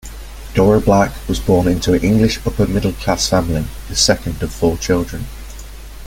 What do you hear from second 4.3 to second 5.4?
of four children.